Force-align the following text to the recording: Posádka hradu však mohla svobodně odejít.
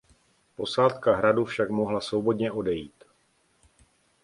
Posádka 0.55 1.15
hradu 1.15 1.45
však 1.45 1.69
mohla 1.69 2.01
svobodně 2.01 2.51
odejít. 2.51 3.03